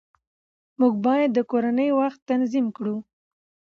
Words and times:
موږ 0.79 0.93
باید 1.05 1.29
د 1.33 1.39
کورنۍ 1.51 1.89
وخت 1.99 2.19
تنظیم 2.29 2.65
کړو 2.77 2.97